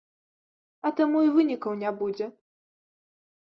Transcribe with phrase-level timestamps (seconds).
[0.87, 2.33] А таму і вынікаў не будзе.